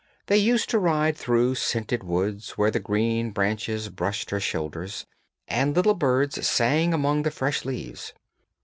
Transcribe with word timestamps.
They 0.25 0.37
used 0.37 0.71
to 0.71 0.79
ride 0.79 1.15
through 1.15 1.53
scented 1.53 2.03
woods, 2.03 2.57
where 2.57 2.71
the 2.71 2.79
green 2.79 3.29
branches 3.29 3.87
brushed 3.89 4.31
her 4.31 4.39
shoulders, 4.39 5.05
and 5.47 5.75
little 5.75 5.93
birds 5.93 6.47
sang 6.47 6.91
among 6.91 7.21
the 7.21 7.29
fresh 7.29 7.65
leaves. 7.65 8.11